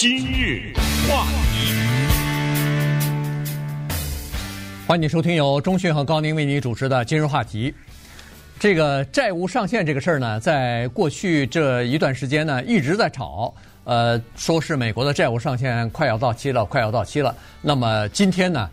[0.00, 0.72] 今日
[1.06, 1.74] 话题，
[4.86, 7.74] 欢迎收听由中讯和高宁为你主持的今日话题。
[8.58, 13.52] 这个债务上限这个事儿呢，在过去这一段时间呢，一直在吵。
[13.84, 17.36] 呃，说是美国的债务上限快要到期了，快要到期了。
[17.60, 18.70] 那么今天呢，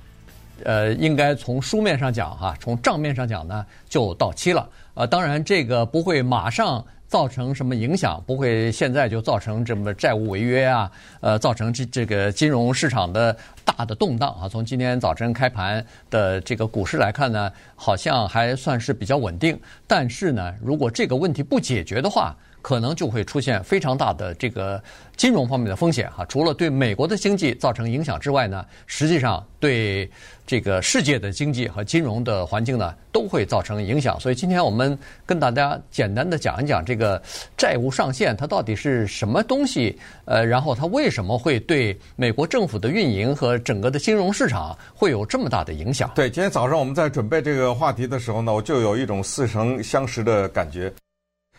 [0.64, 4.66] 呃，应该从书面上讲哈，从账面上讲呢，就到期了。
[4.94, 6.82] 呃，当然这个不会马上。
[7.08, 8.22] 造成什么影响？
[8.28, 10.92] 不会现在就造成这么债务违约啊？
[11.22, 14.50] 呃，造成这这个金融市场的大的动荡啊？
[14.50, 19.60] 从今天早晨开盘的这个股市来看呢，好像还算是比较稳定。
[19.88, 24.82] 但是呢，如果这个问题不解决的话，可能就会出现非常大的这个
[25.16, 26.26] 金融方面的风险哈。
[26.26, 30.10] 除了对美国的经济造成影响之外呢，实际上对
[30.46, 34.20] 这个世界的经济和金融的环境呢，都会造成影响。
[34.20, 37.22] 所以今天我们跟大家简单的讲一讲这个
[37.58, 46.12] 债务上限它到底是什么东西，呃，然后它为什么会对美国政府的运营和整个的金融市场会有这么大的影响？
[46.16, 50.94] 对，今天早上我们在准备这个话题的时候呢，我就有一种似曾相识的感觉。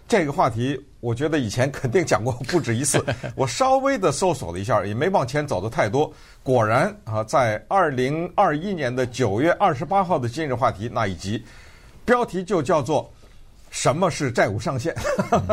[0.09, 3.05] 这个话题，我觉得以前肯定讲过不止一次。
[3.37, 6.11] 我稍微的搜索了一下，也没往前走的太多。
[6.43, 11.45] 果然啊，在二零二一年的九月二十八号的今日话题那一集，
[12.07, 13.13] 标题就叫做
[13.71, 14.95] “什么是债务上限”。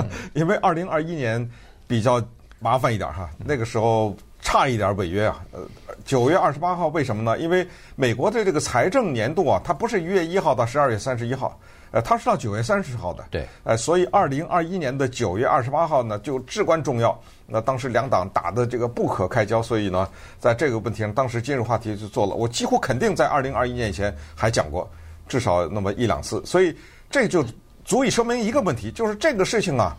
[0.33, 1.47] 因为二零二一年
[1.85, 2.23] 比较
[2.59, 5.43] 麻烦一点哈，那个时候差一点违约啊。
[5.51, 5.67] 呃，
[6.05, 7.37] 九月二十八号为什么呢？
[7.37, 7.67] 因为
[7.97, 11.59] 美国的这个财政年度啊，它不是一月一号到十二月三十一号。
[11.95, 17.17] 呃，它是到九月三十号的，对，呃，所以二零二一年的九月二十八号呢，就至关重要。
[17.47, 20.05] 那当时两党打的这个不可开交，所以呢，
[20.37, 22.35] 在这个问题上，当时今日话题就做了。
[22.35, 24.85] 我几乎肯定在二零二一年以前还讲过，
[25.29, 26.45] 至少那么一两次。
[26.45, 26.75] 所以
[27.09, 27.41] 这就
[27.85, 29.95] 足以说明一个问题，就是这个事情啊，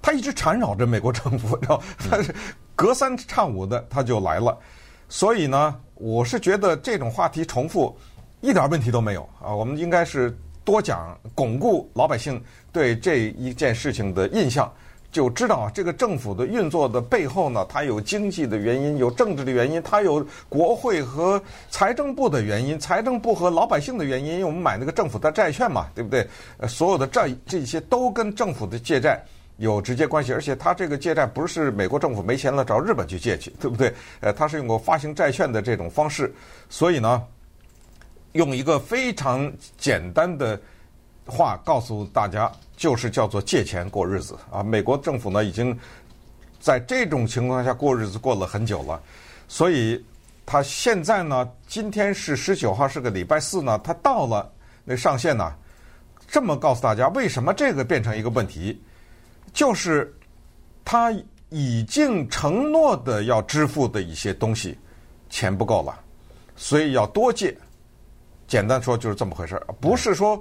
[0.00, 2.32] 它一直缠绕着美国政府，然后它是
[2.76, 4.56] 隔三差五的它就来了。
[5.08, 7.98] 所以呢，我是觉得这种话题重复
[8.42, 10.32] 一点问题都没有啊，我们应该是。
[10.64, 14.72] 多讲，巩固老百姓对这一件事情的印象，
[15.10, 26.26] 就知道，这个政府的运作的背后呢，它有经济的原因，有政治的原因，它有国会和财政部的原因，财政部和老百姓的原因，因为我们买那个政府的债券嘛，对不对？
[26.58, 29.20] 呃，所有的债这些都跟政府的借债
[29.58, 33.92] 有直接关系，而且它这个借债不是美国政府没钱了找日本去借去，对不对？
[34.20, 36.32] 呃，它是用过发行债券的这种方式，
[36.70, 37.22] 所以呢。
[38.32, 40.60] 用一个非常简单的
[41.26, 44.62] 话告诉大家，就是叫做借钱过日子啊！
[44.62, 45.78] 美国政府呢，已经
[46.58, 49.00] 在这种情况下过日子过了很久了，
[49.46, 50.04] 所以
[50.44, 54.50] 他现在呢，今天是十九号，是个礼拜四呢，他到了
[54.84, 55.54] 那上限呢，
[56.26, 58.82] 这么告诉大家，为什么这个变成一个问题？
[59.52, 60.12] 就是
[60.84, 61.12] 他
[61.50, 64.76] 已经承诺的要支付的一些东西，
[65.28, 66.00] 钱不够了，
[66.56, 67.56] 所以要多借。
[68.52, 70.38] 简单说就是这么回事儿，不是说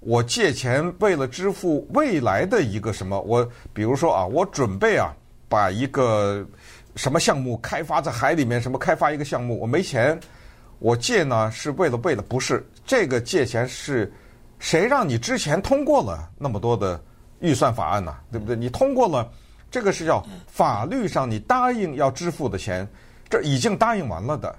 [0.00, 5.14] 我借钱为了支付未来的一个什么，我比如说啊，我准备啊
[5.48, 6.44] 把一个
[6.96, 10.18] 什么项目开发在海里面，什么开发一个项目，我没钱，
[10.80, 14.12] 我借呢是为了为了不是这个借钱是
[14.58, 17.00] 谁让你之前通过了那么多的
[17.38, 18.16] 预算法案呢？
[18.32, 18.56] 对不对？
[18.56, 19.30] 你通过了
[19.70, 22.84] 这个是叫法律上你答应要支付的钱，
[23.30, 24.52] 这已经答应完了的，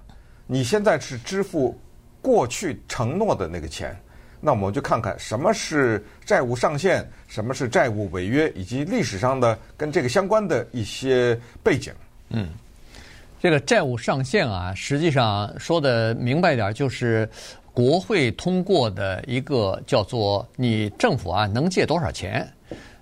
[0.48, 1.78] 你现在是支付。
[2.26, 3.96] 过去承诺的那个钱，
[4.42, 11.94] 那我们就看看什么是债务上限，什么是债务违约，以及历史上的跟这个相关的一些背景。
[12.30, 12.50] 嗯，
[13.40, 17.30] 这个债务上限啊，实际上说的明白点，就是
[17.76, 22.52] 国会通过的一个叫做你政府啊能借多少钱。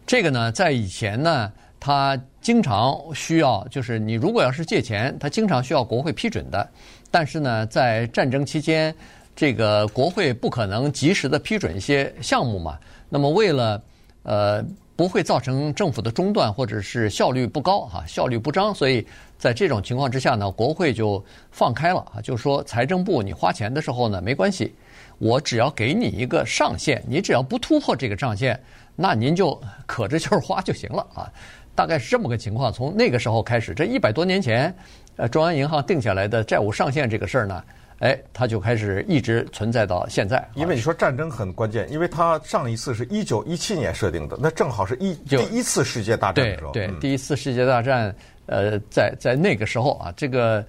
[0.06, 6.70] 这个呢，在以前呢，他经常需要，就是你如果要是借钱，他经常需要国会批准的。
[7.14, 8.92] 但是呢，在战争期间，
[9.36, 12.76] 这个国会不可能及时的批准一些项目嘛。
[13.08, 13.80] 那么为了
[14.24, 14.66] 呃
[14.96, 19.06] 不会造成政府的中断或者是效率不高哈、效率不彰，所以
[19.38, 24.74] 在这种情况之下呢，国会就放开了啊，就是说财政部你花钱的时候呢没关系，
[25.20, 28.60] 我只要给你一个上限，你只要不突破这个上限，
[28.96, 31.32] 那您就可着就是花就行了啊。
[31.76, 32.72] 大概是这么个情况。
[32.72, 34.74] 从那个时候开始，这一百多年前。
[35.16, 37.64] 呃，中央银行定下来的债务上限这个事儿呢，
[38.00, 40.44] 哎，它就开始一直存在到现在。
[40.56, 46.72] 因为你说战争很关键，因为它上一次是一九一七年设定的，那正好是一第一次世界大战的时候。
[46.72, 48.16] 对对，第一次世界大战，
[48.48, 50.66] 呃，在在那个时候啊，这个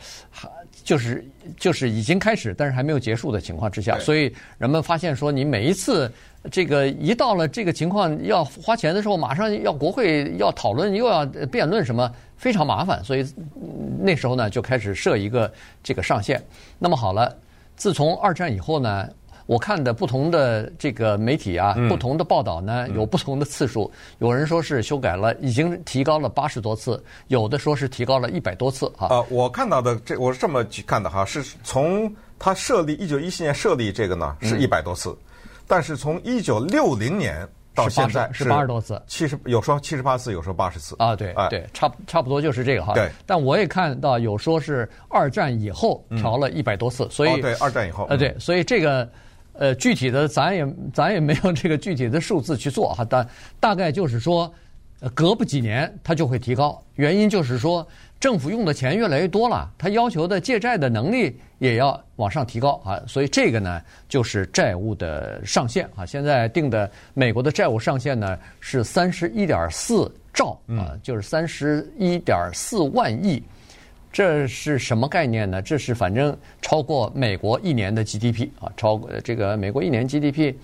[0.84, 1.26] 就是
[1.56, 6.12] 就是已经开始，但是还没有结束的情况之下，所以人们发现说，你每一次
[6.52, 13.02] 这个一到了这个情况要花钱的时候，马上要国会要讨论，又要辩论什么，非常麻烦。
[13.02, 13.26] 所以
[13.98, 15.52] 那时候呢，就开始设一个
[15.82, 16.40] 这个上限。
[16.78, 17.34] 那么好了，
[17.74, 19.08] 自从二战以后呢。
[19.46, 23.90] 我看的不同的这个媒体啊，不同的报道呢，有不同的次数。
[24.18, 26.94] 有人说是修改了，已经提高了八十多次；
[27.28, 28.86] 有的说是提高了一百多次。
[28.96, 35.16] 哈，呃，我看到的这我是这么去看的哈，是从他设立一九一七年设立这个呢是一百多次，
[35.66, 37.46] 但是从一九六零年。
[37.76, 40.94] 到现在是八十多次，七十有说七十八次，有说八十次。
[40.96, 42.94] 啊，对对，差差不多就是这个哈。
[42.94, 49.10] 对，但我也看到有说是二战以后调了一百多次，所以对二战以后，呃对，所以这个
[49.54, 53.26] 呃具体的咱也咱也没有这个具体的数字去做哈，但
[53.58, 54.52] 大概就是说，
[55.14, 57.86] 隔不几年它就会提高，原因就是说。
[58.20, 66.06] 政府用的钱越来越多了，它要求的借债的能力也要往上提高啊，所以这个呢就是债务的上限啊。
[66.06, 73.42] 现在定的美国的债务上限呢是三十一点四兆啊，就是三十一点四万亿。
[74.14, 75.60] 这是什么概念呢？
[75.60, 80.54] 这是反正超过美国一年的 GDP 啊，超过这个美国一年 GDP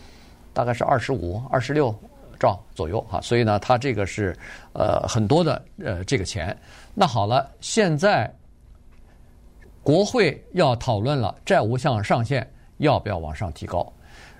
[0.52, 1.92] 大概是二十五、二十六
[2.38, 4.36] 兆左右哈，所以呢，它这个是
[4.72, 6.56] 呃很多的呃这个钱。
[6.94, 8.32] 那好了，现在
[9.82, 13.92] 国会要讨论了，债务项上限要不要往上提高？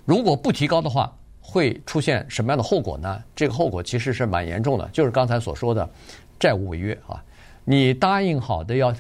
[0.05, 3.21] 如果不提高的话，会出现什么样的后果呢？
[3.35, 5.91] 这个后果其实是蛮严重的，就是刚才所说的
[6.39, 7.21] 债务违约啊。
[7.65, 8.93] 你答应好的要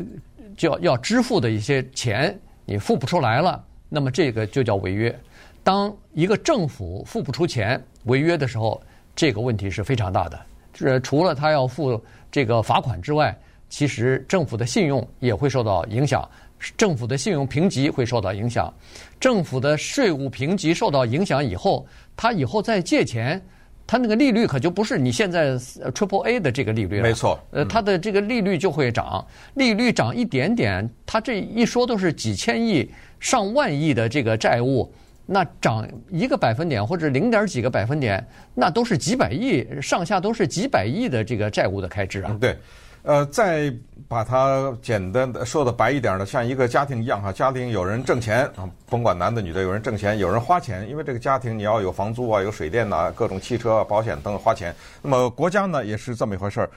[0.56, 5.16] 就要要支付的一些钱，你付不出来了，那么这个就叫违约。
[5.62, 8.80] 当一个政府付不出钱违约的时候，
[9.14, 10.40] 这个问题是非常大的。
[10.74, 12.00] 是除了他要付。
[12.32, 13.36] 这个罚款之外，
[13.68, 16.30] 其实政府的信用也会受到影响，
[16.76, 18.72] 政府的信用评级会受到影响，
[19.18, 21.84] 政府的税务评级受到影响以后，
[22.16, 23.42] 他以后再借钱，
[23.90, 27.02] 他那个利率可就不是你现在 Triple A 的这个利率了。
[27.02, 32.88] 没错，呃，它的这个利率就会涨，利率涨一点点，它这一说都是几千亿、
[33.18, 34.88] 上万亿的这个债务。
[35.26, 42.36] 那涨一个百分点或者零点几个百分点，那都是几百亿上下都是几百亿的这个债务的开支啊。
[42.40, 42.56] 对，
[43.02, 43.72] 呃，再
[44.08, 54.74] 把它简单的说的白一点的，像一个家庭一样哈，家庭有人挣钱啊，甭管男的女的，有人挣钱，有人花钱，因为这个家庭你要有房租啊，有水电呐，各种汽车啊、保险等等花钱。
[55.00, 56.70] 那么国家呢也是这么一回事儿，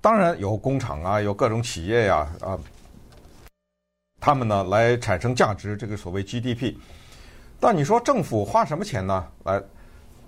[0.00, 2.58] 当然有工厂啊，有各种企业呀，啊，
[4.20, 6.74] 他们呢来产生价值，这个所谓 GDP。
[7.60, 9.26] 但你说政府花什么钱呢？
[9.44, 9.60] 来，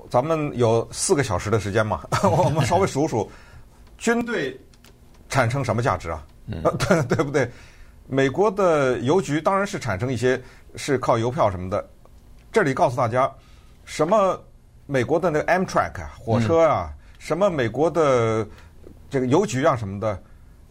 [0.09, 3.31] 咱们有四个小时的时间嘛， 我们稍微数数，
[3.99, 4.59] 军队
[5.31, 6.23] 产生什么价值啊？
[6.79, 7.51] 对对不对？
[8.07, 10.39] 美国的邮局当然是产生一些
[10.77, 11.89] 是靠邮票什么的。
[12.53, 13.33] 这里告诉大家，
[13.85, 14.39] 什么
[14.87, 18.47] 美国的那个 Amtrak 火车啊，什么美国的
[19.09, 20.23] 这个邮局啊什么的，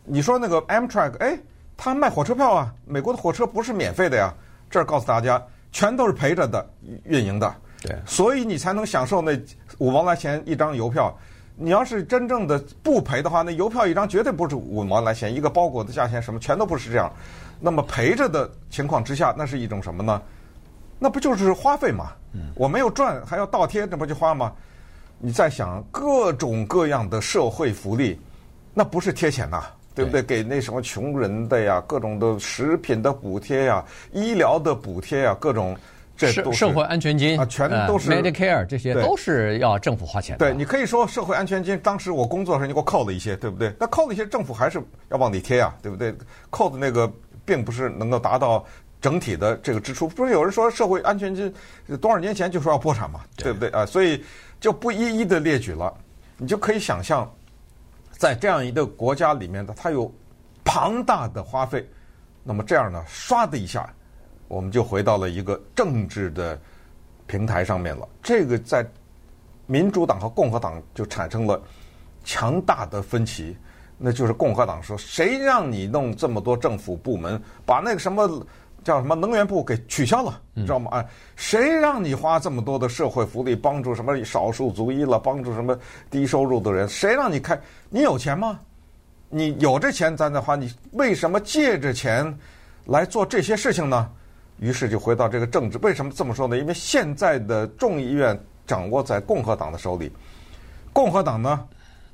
[0.04, 1.40] 你说那个 Amtrak，哎，
[1.76, 4.32] 他卖火车票啊，美国的火车不是免费的呀。
[4.70, 5.42] 这儿告诉大家。
[5.72, 6.68] 全都是赔着的
[7.04, 9.40] 运营的，对，所以你才能享受那
[9.78, 11.16] 五毛来钱一张邮票。
[11.62, 17.12] 你要是真正的不赔的话，那邮票一张绝对不是五毛来钱，一个包裹的价钱什么全都不是这样。
[17.60, 20.22] 那么赔着的情况之下，那是一种什么呢？
[20.98, 22.12] 那不就是花费吗？
[22.56, 24.54] 我没有赚还要倒贴，那不就花吗？
[25.18, 28.20] 你再想各种各样的社会福利，
[28.74, 29.64] 那不是贴钱呐。
[29.96, 30.22] 对不对？
[30.24, 35.75] 给那什么穷人的呀，各种的食品的补贴呀，医疗的补贴呀，各种
[36.20, 40.46] 这都社会安全金啊，全都是 Medicare 这些都是要政府花钱的。
[40.46, 43.74] 对，你可以说社会安全金，当时我工作的时候你给我扣了一些，对不对？
[43.80, 46.14] 那扣了一些，政府还是要往里贴呀，对不对？
[46.50, 47.12] 扣的那个
[47.46, 48.66] 并不是能够达到
[49.00, 50.08] 整体的这个支出。
[50.08, 51.54] 不是有人说社会安全金
[52.02, 53.86] 多少年前就说要破产嘛，对不对啊？
[53.86, 54.24] 所以
[54.60, 55.94] 就不一一的列举了，
[56.38, 57.30] 你就可以想象。
[58.12, 60.14] 在这样一个国家里面的，它有
[60.62, 61.88] 庞大的花费，
[62.44, 63.90] 那么这样呢，唰的一下，
[64.50, 66.60] 我们就回到了一个政治的
[67.25, 68.06] 平台上面了。
[68.22, 68.86] 这个在
[69.65, 71.62] 民主党和共和党就产生了
[72.25, 73.56] 强大的分歧，
[73.98, 78.46] 那就是共和党说：“谁让你弄这么多政府部门，把那个什么？”
[78.82, 80.89] 叫什么能源部给取消了，你知道吗？
[80.91, 85.77] 啊，谁让你花这么多的社会福利帮助什么少数族裔了，帮助什么
[86.10, 86.88] 低收入的人？
[86.88, 87.60] 谁让你开？
[87.89, 88.58] 你有钱吗？
[89.27, 92.34] 你有这钱咱再花，你为什么借着钱
[92.86, 94.10] 来做这些事情呢？
[94.60, 95.78] 于是就回到这个政治。
[95.80, 96.58] 为什么这么说呢？
[96.58, 100.12] 因为现在的众议院掌握在共和党的手里。
[100.92, 101.66] 共和党呢，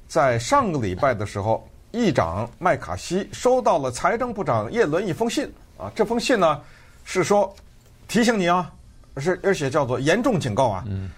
[0.07, 6.61] 在上个礼拜的时候议长麦卡锡收到了财政部长叶伦一封信啊，这封信呢
[7.03, 7.53] 是说
[8.07, 8.71] 提醒你啊，
[9.17, 10.83] 是而且叫做严重警告啊。
[10.87, 11.09] 嗯。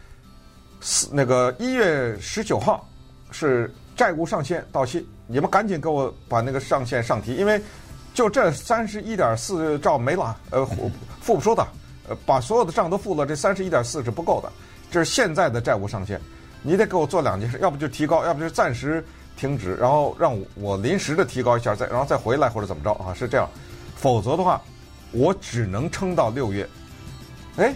[0.80, 2.88] 四那个一月十九号
[3.32, 7.60] 是债务上限到期，你们赶紧给我把那个上限上提，因为
[8.14, 10.68] 就这三十一点四兆没了，呃，
[11.28, 11.68] 付付不出的，
[12.08, 14.50] 呃，把所有的账都付了，这三十一点四是不够的，
[14.90, 16.22] 这是现在的债务上限，
[16.62, 19.06] 你得给我做两件事，要不就提高，要不就暂时
[19.36, 23.14] 停止，然后让我临时的提高一下，再然后再回来或者怎么着啊？
[23.14, 23.50] 是这样，
[23.98, 24.62] 否则的话，
[25.12, 26.66] 我只能撑到六月。
[27.58, 27.76] 哎，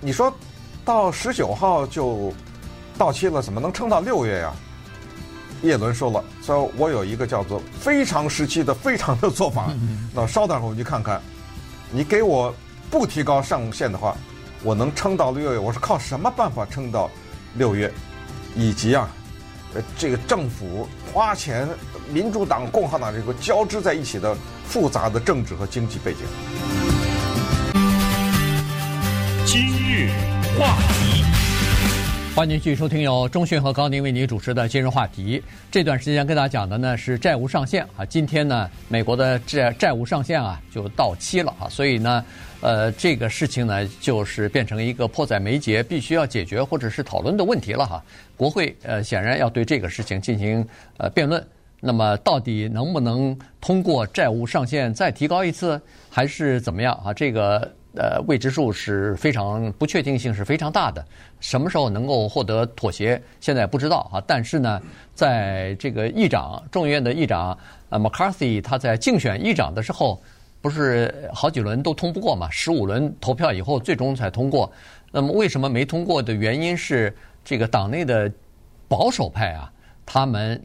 [0.00, 0.32] 你说？
[0.84, 2.32] 到十九号就
[2.98, 4.52] 到期了，怎么能撑到六月呀？
[5.62, 9.72] 叶伦说了，说我有一个叫做非常时期的非常的做法。
[10.12, 11.22] 那稍等会儿我去看看，
[11.92, 12.52] 你给我
[12.92, 14.14] 不提高上限的话，
[14.62, 15.58] 我能撑到六月。
[15.58, 17.10] 我是靠什么办法撑到
[17.54, 17.90] 六月？
[18.54, 19.08] 以及啊，
[19.74, 21.66] 呃，这个政府花钱，
[22.12, 26.20] 民主党、共和党这个交织在一起的复杂的政治和经济背景。
[29.46, 30.10] 今日。
[30.58, 31.24] 话题，
[32.34, 35.40] 欢迎继续收听由中讯和高宁为您主持的今日话题。
[35.70, 42.24] 这段时间跟大家讲的呢是债务上限啊，今天呢美国的债债务上限啊就到期了啊，所以呢
[42.62, 48.02] 呃这个事情呢就是变成一个迫在眉睫，必须要解决或者是讨论的问题了哈。
[48.34, 51.46] 国会呃显然要对这个事情进行呃辩论，
[51.80, 57.12] 那么到底能不能通过债务上限再提高一次，还是怎么样啊？
[57.12, 57.70] 这个。
[57.94, 61.04] 呃，未知数是非常不确定性是非常大的，
[61.40, 64.22] 什么时候能够获得妥协，现在不知道啊。
[64.26, 64.80] 但是呢，
[65.14, 67.56] 在这个议长众议院的议长
[67.90, 70.22] 呃 McCarthy 他在竞选议长的时候，
[70.60, 72.48] 不是好几轮都通不过嘛？
[72.50, 74.72] 十五轮投票以后，最终才通过。
[75.10, 78.32] 那么为什么没通过的原因是这个党内的
[78.88, 79.70] 保守派啊，
[80.06, 80.58] 他们。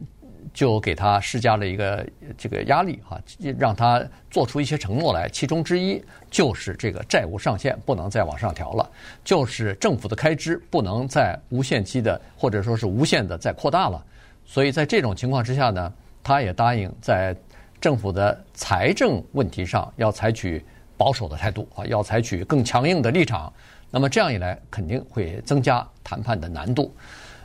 [0.52, 3.20] 就给他施加了一个这个压力哈，
[3.58, 5.28] 让他做出一些承诺来。
[5.28, 8.90] 其中之一就是这个债务上限不能再往上调了，
[9.24, 14.04] 就是政府的开支不能再无限期的或者说是无限的再扩大了。
[14.44, 15.92] 所以在这种情况之下呢，
[16.22, 17.36] 他也答应在
[17.80, 20.64] 政府的财政问题上要采取
[20.96, 23.52] 保守的态度啊，要采取更强硬的立场。
[23.90, 26.94] 那么这样一来，肯定会增加谈判的难度。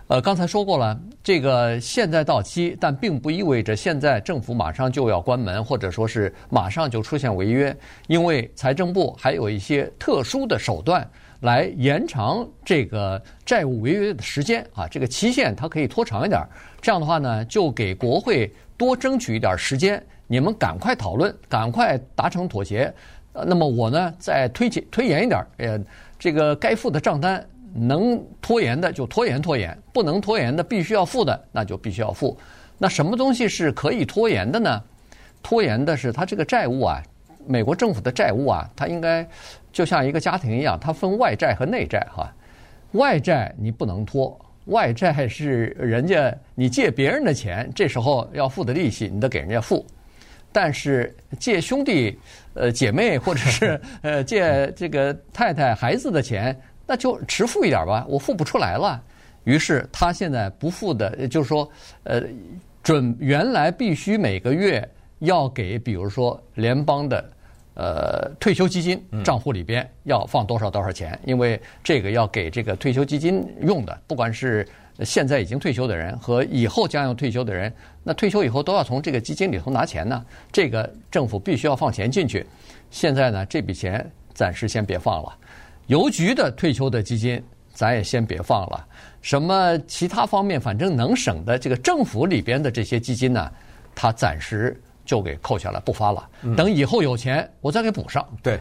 [0.08, 7.76] 呃，刚才说过了，这个现在到期，但并不意味着现在政府马上就要关门，或者说是马上就出现违约，
[8.08, 16.46] 因为财政部还有一些特殊的手段来延长这个债务违约的时间啊，这个期限它可以拖长一点。
[16.82, 22.94] 这样的话呢，就给国会多争取一点时间，你们赶快讨论，赶快达成妥协。
[23.32, 25.80] 呃，那么我呢，再推前推延一点，呃，
[26.20, 27.44] 这个该付的账单。
[27.74, 32.38] 能拖延的就拖延拖延，不能拖延的必须要付的那就必须要付。
[32.77, 34.84] 那什么东西是可以拖延的呢？
[35.42, 37.01] 拖延的是它这个债务啊，
[37.48, 39.27] 美国政府的债务啊，它应该
[39.72, 42.32] 就像一个家庭一样，它分外债和内债哈。
[42.94, 49.86] 外债你不能拖，外债是人家你借别人的钱，这时候要付的利息你得给人家付。
[50.51, 52.15] 但是借兄弟、
[52.53, 56.56] 呃姐妹或者是呃借这个太太孩子的钱。
[56.86, 59.02] 那就迟付一点吧，我付不出来了。
[59.44, 61.70] 于是他现在不付的，就是说，
[62.04, 62.22] 呃，
[62.82, 64.88] 准原来必须每个月
[65.20, 67.30] 要给，比如说联邦的
[67.75, 74.66] 呃退休基金账户里边要放多少多少钱，因为这个要给这个退休基金用的，不管是
[75.00, 77.74] 现在已经退休的人和以后将要退休的人，
[78.04, 80.24] 那退休以后都要从这个基金里头拿钱呢。
[80.52, 82.46] 这个政府必须要放钱进去。
[82.92, 85.38] 现在呢，这笔钱暂时先别放了。
[85.88, 88.88] 邮局的退休的基金，咱也先别放了。
[89.22, 93.52] 什么其他方面，反正能省的，这个政府里边的这些基金呢，
[93.94, 96.30] 它暂时就给扣下来不发了。
[96.56, 98.25] 等以后有钱，我再给补上。
[98.42, 98.60] 对，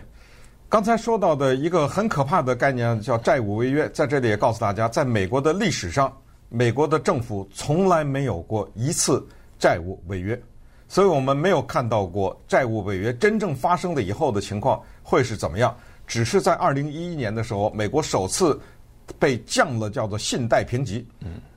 [0.68, 6.12] 刚才说到的一个很可怕的概念叫债务违约，在这里也告诉大家，在美国的历史上，
[6.48, 9.24] 美国的政府从来没有过一次
[9.58, 10.40] 债务违约，
[10.88, 15.76] 所以我们没有看到过债务违约真正发生了以后的情况会是怎么样。
[16.06, 18.60] 只是在二零一一年的时候，美国首次
[19.18, 21.06] 被降了，叫做信贷评级，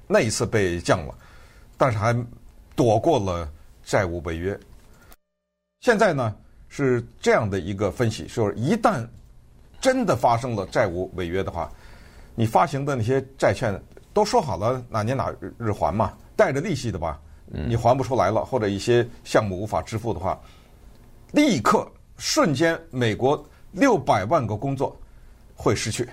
[0.08, 1.14] 那一次被降了，
[1.78, 2.16] 但是还
[2.76, 3.52] 躲过了
[3.84, 4.58] 债务违约。
[5.82, 6.36] 现在呢
[6.70, 9.06] 是这样的一个分析，说一旦
[9.82, 11.70] 真的发生了债务违约的话，
[12.34, 13.78] 你发行的那些债券
[14.14, 20.40] 都说好了哪年哪日还嘛，带着利息的吧，你还不出来了，或者一些项目无法支付的话，
[21.32, 21.86] 立刻
[22.18, 23.46] 瞬间美国。
[23.76, 24.98] 六百万个工作
[25.54, 26.08] 会失去，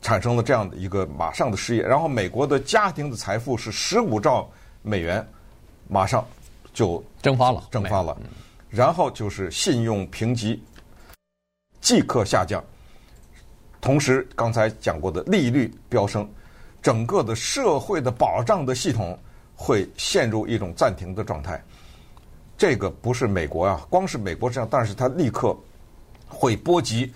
[0.00, 4.48] 产生了这样的一个马上的失业，然后美国的家庭的财富是十五兆
[4.82, 5.26] 美元，
[5.88, 6.24] 马上
[6.72, 8.16] 就蒸发了，蒸发了，
[8.70, 10.62] 然后就是信用评级
[11.80, 12.62] 即刻下降，
[13.80, 16.28] 同时刚才讲过的利率飙升，
[16.80, 19.18] 整个的社会的保障的系统
[19.56, 21.60] 会陷入一种暂停的状态。
[22.56, 25.54] 这个不是美国啊，光是美国这样，但是它立刻
[26.26, 27.12] 会波及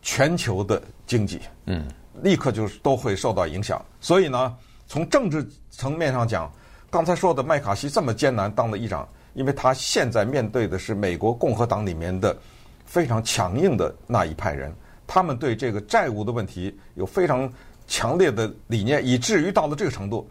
[0.00, 1.86] 全球的经济，嗯，
[2.22, 3.84] 立刻就是都会受到影响。
[4.00, 6.50] 所以呢，从政治层面上讲，
[6.90, 12.36] 刚才说的麦卡锡这么艰难当了议长，因为他现在面对的是美国共和党里面的
[12.84, 14.74] 非常强硬的那一派人，
[15.06, 17.50] 他们对这个债务的问题有非常
[17.86, 20.28] 强烈的理念，以至于到了这个程度，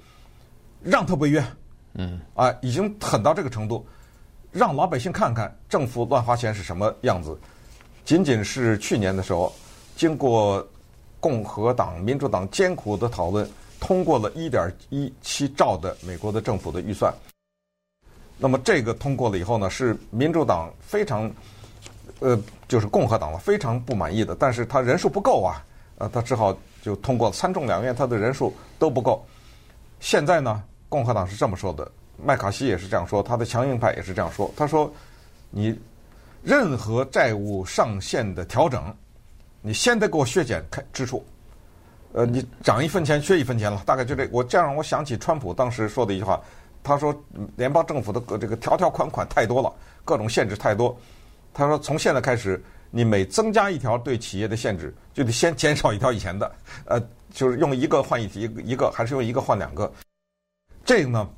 [0.82, 1.44] 让他违约，
[1.94, 3.86] 嗯，啊，已经狠到这个程度。
[4.52, 7.40] 让老百姓看看政府乱花钱是什么样子。
[8.12, 9.54] 仅仅是去年的时候，
[9.96, 10.68] 经过
[11.22, 13.50] 共和党、民主党艰苦的讨论，
[13.80, 17.14] 通过了1.17兆的美国的政府的预算。
[18.38, 21.32] 那么这个通过了以后呢，是民主党非常，
[22.20, 22.38] 呃，
[22.68, 24.36] 就是共和党了非常不满意的。
[24.36, 25.64] 但是他人数不够啊，
[25.98, 29.26] 呃，他只好就通过参众两院，他的人数都不够。
[30.02, 31.90] 现在呢，共和党是这么说的。
[32.22, 34.52] 麦卡锡也是这样说，他的强硬派也是这样说。
[34.58, 34.92] 他说
[35.50, 35.74] ：“你
[36.44, 38.94] 任何债务上限的调整，
[39.62, 41.24] 你先得给我削减开支出。
[42.14, 44.28] 呃，你涨一分钱削一分钱了，大概就这。
[44.32, 46.42] 我这样让我想起川普当时说的一句话，
[46.84, 47.16] 他说
[47.56, 50.98] 联邦政府的这个条条款款太多了，各种限制太多。
[51.54, 56.52] 他说从现在开始，你每增加一条对企业的限制，就得先减少一条以前的。
[56.86, 59.92] 呃，就是用一个换一一一个，还是用一个换两个？
[60.84, 61.30] 这个呢？”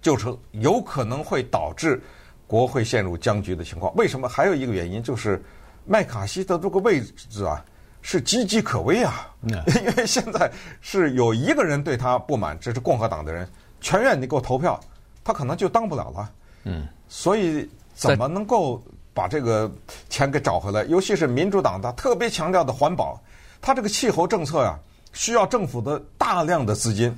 [0.00, 2.00] 就是有可能会导致
[2.48, 3.94] 国会陷入僵局的情况。
[3.94, 4.28] 为什么？
[4.28, 5.40] 还有一个原因就是
[5.84, 7.64] 麦卡锡的这个位置啊
[8.02, 9.30] 是岌岌可危啊。
[9.46, 10.50] 因为现在
[10.80, 13.48] 是有一个人对他不满，这是共和党的人，
[13.80, 14.80] 全院你给我投票，
[15.22, 16.30] 他可能就当不了了。
[16.64, 18.82] 嗯，所以怎么能够
[19.14, 19.70] 把这个
[20.08, 20.82] 钱给找回来？
[20.86, 23.22] 尤其是民主党的特别强调的环保，
[23.60, 24.76] 他这个气候政策呀，
[25.12, 27.16] 需要政府的大量的资金。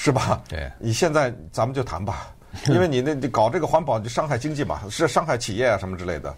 [0.00, 0.40] 是吧？
[0.48, 2.32] 对，你现在咱们就谈吧，
[2.68, 6.34] 因为你那你搞这个环保就伤害经济嘛，是伤害企业啊什么之类的。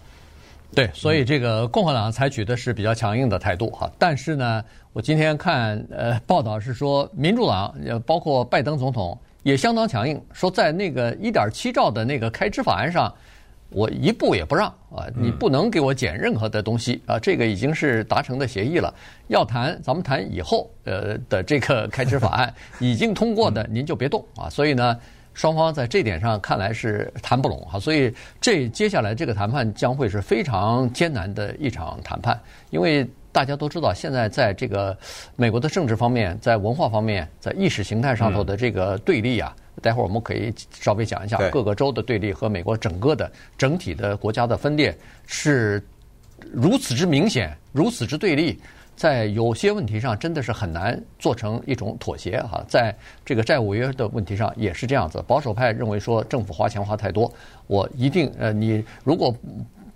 [0.73, 3.91] 对，所以这个共和党采取的是比较强硬的态度哈。
[3.99, 7.73] 但是呢，我今天看呃报道是说，民主党
[8.05, 13.13] 包括拜登总统也相当强硬，说在那个一点七兆的那个开支法案上。
[13.73, 15.07] 我一步也不让啊！
[15.15, 17.17] 你不能给我减任何的东西啊！
[17.17, 18.93] 这个已经是达成的协议了。
[19.29, 24.49] 要谈，咱们谈以后呃的这个开支法案 已经通过的，您就别动啊！
[24.49, 24.99] 所以呢，
[25.41, 27.79] 双方在这点上看来是谈不拢哈！
[27.79, 34.95] 所以这接下来这个谈判将会是非常艰难的一场谈判，因为大家都知道，现在在这个
[35.35, 39.51] 美国的政治方面、在文化方面、在意识形态上头的这个对立啊。
[39.81, 45.83] 待会儿我们可以稍微讲一下各个州的对立和美国整个的整体的国家的分裂是
[46.51, 48.61] 如此之明显，如此之对立，
[49.01, 52.63] 在有些问题上真的是很难做成一种妥协哈。
[52.67, 57.33] 在这个债务违约的问题上也是这样子，保守派认为说政府花钱花太多，
[57.65, 59.35] 我一定呃，你如果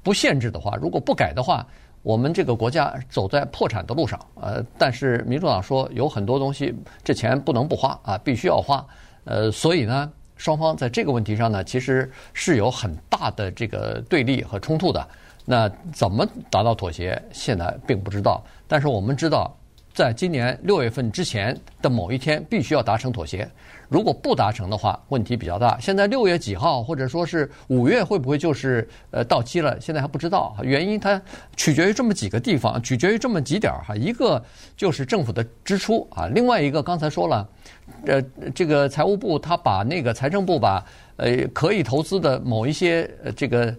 [0.02, 1.64] 不限制的话，如果不改的话，
[2.02, 4.20] 我们这个国家走在破产的路上。
[4.42, 8.84] 呃，但是民主党说有很多东西这钱不能不花啊，必须要花。
[9.26, 15.08] 呃，所以呢，双方在这个问题上呢，其实是有很大的这个对立和冲突的。
[15.46, 18.44] 那怎么达到妥协，现在并不知道。
[18.68, 19.56] 但是我们知道，
[19.96, 23.50] 在今年六月份之前的某一天，必须要达成妥协。
[23.88, 25.80] 如果不达成的话，问题比较大。
[25.80, 29.80] 现在六月几号，或者说是五月，会不会就是呃到期了？
[29.80, 30.54] 现在还不知道。
[30.64, 31.22] 原因它
[31.56, 33.96] 取决于这么几个地方，取决于这么几点哈。
[33.96, 34.44] 一个
[34.76, 37.48] 就是政府的支出啊，另外一个刚才说了，
[38.06, 38.22] 呃，
[38.54, 40.84] 这个财务部他把那个财政部把
[41.16, 43.74] 呃可以投资的某一些呃这个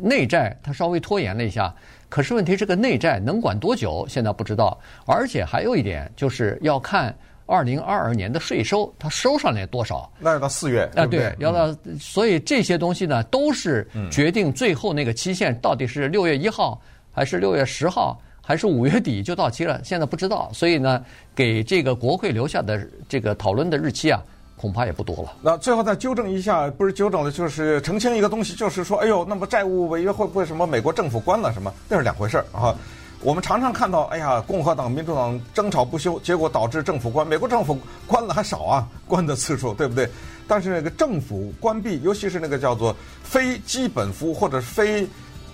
[0.00, 1.74] 内债，他稍微拖延了一下。
[2.08, 4.06] 可是问题这个内债能管多久？
[4.08, 4.78] 现在不知道。
[5.06, 7.14] 而且还有一点就是要看。
[7.50, 10.12] 二零二二年的税收，它收上来多少？
[10.18, 16.78] 那要到四月啊，对，要到，所以这些东西呢，都是决定最后那个期限到底是六月一号，
[17.10, 19.80] 还是六月十号，还是五月底就到期了？
[19.82, 21.02] 现在不知道，所以呢，
[21.34, 24.22] 给这个国会留下的这个讨论的日期啊，
[24.60, 25.32] 恐怕也不多了。
[25.40, 31.72] 那最后再纠正一下，不是纠正的，就是澄清一个东西，就是说，哎呦，那么债务违约会不会什么美国政府关了什么？
[31.88, 32.74] 那是两回事儿啊。
[33.20, 37.26] 我们常常看到，哎呀，共和党、民主党争吵不休，结果导致政府关。
[37.26, 40.08] 美国政府关了还少啊，关的次数，对不对？
[40.46, 42.94] 但是那个政府关闭，尤其是那个叫做
[43.24, 45.04] 非基本服务或者非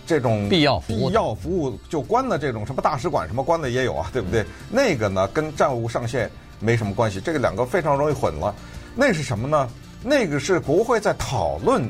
[0.06, 4.44] 这种必要服务，必要服务就关了这种什么大使馆什么关的也有啊，对不对？
[4.70, 8.54] 那个呢跟债务上限没什么关系，这个两个非常容易混了。
[8.94, 9.68] 那是什么呢？
[10.02, 11.88] 那个是国会在讨论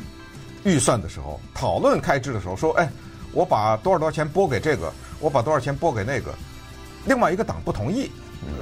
[0.63, 2.89] 预算的时候，讨论开支的时候，说，哎，
[3.33, 6.33] 我把多少多少钱拨给这个，我把多少钱拨给那个，
[7.05, 8.11] 另外一个党不同意，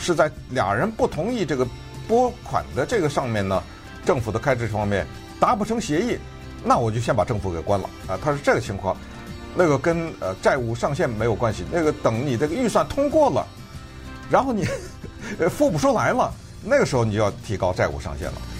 [0.01, 1.67] 是在俩人不同意这个
[2.09, 3.63] 拨款的这个上面呢，
[4.05, 5.07] 政府的开支方面
[5.39, 6.19] 达不成协议，
[6.65, 7.89] 那我就先把政府给关了。
[8.09, 8.97] 啊，他是这个情况，
[9.55, 13.47] 那个跟呃债务上限没有关系，那个等你这个预算通过了，
[14.31, 14.67] 然后你
[15.51, 16.33] 付不出来了，
[16.65, 18.52] 那个时候你就要提高债务上限了。